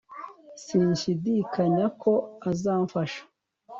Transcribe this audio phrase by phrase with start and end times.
[0.63, 2.13] sinshidikanya ko
[2.51, 3.21] azamfasha